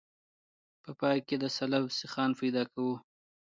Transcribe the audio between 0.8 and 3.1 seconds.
په پای کې د سلب سیخان پیدا کوو